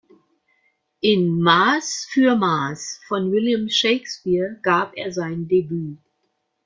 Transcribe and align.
In 1.03 1.39
"Maß 1.41 2.07
für 2.09 2.35
Maß" 2.35 3.01
von 3.07 3.31
William 3.31 3.69
Shakespeare 3.69 4.57
gab 4.63 4.97
er 4.97 5.11
sein 5.13 5.47
Debüt. 5.47 5.99